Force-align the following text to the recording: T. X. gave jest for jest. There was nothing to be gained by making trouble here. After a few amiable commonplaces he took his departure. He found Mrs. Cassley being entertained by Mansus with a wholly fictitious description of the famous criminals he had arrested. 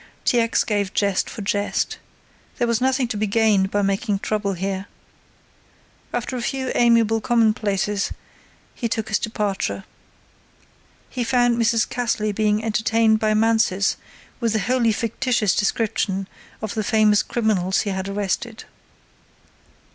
T. 0.25 0.39
X. 0.39 0.63
gave 0.63 0.95
jest 0.95 1.29
for 1.29 1.43
jest. 1.43 1.99
There 2.57 2.65
was 2.67 2.81
nothing 2.81 3.07
to 3.09 3.17
be 3.17 3.27
gained 3.27 3.69
by 3.69 3.83
making 3.83 4.17
trouble 4.17 4.53
here. 4.53 4.87
After 6.11 6.35
a 6.35 6.41
few 6.41 6.71
amiable 6.73 7.21
commonplaces 7.21 8.11
he 8.73 8.89
took 8.89 9.09
his 9.09 9.19
departure. 9.19 9.83
He 11.11 11.23
found 11.23 11.55
Mrs. 11.55 11.87
Cassley 11.87 12.31
being 12.33 12.63
entertained 12.63 13.19
by 13.19 13.35
Mansus 13.35 13.95
with 14.39 14.55
a 14.55 14.59
wholly 14.61 14.91
fictitious 14.91 15.55
description 15.55 16.27
of 16.63 16.73
the 16.73 16.83
famous 16.83 17.21
criminals 17.21 17.81
he 17.81 17.91
had 17.91 18.09
arrested. 18.09 18.63